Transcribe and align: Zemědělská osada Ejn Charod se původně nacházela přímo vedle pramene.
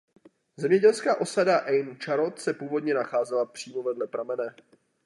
Zemědělská 0.57 1.21
osada 1.21 1.61
Ejn 1.65 1.99
Charod 2.03 2.39
se 2.39 2.53
původně 2.53 2.93
nacházela 2.93 3.45
přímo 3.45 3.83
vedle 3.83 4.07
pramene. 4.07 4.55